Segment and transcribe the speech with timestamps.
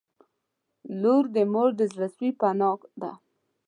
[1.01, 3.11] •لور د مور د زړسوي پناه ده.